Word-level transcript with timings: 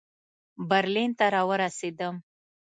برلین 0.69 1.11
ته 1.17 1.25
را 1.33 1.41
ورسېدم. 1.49 2.15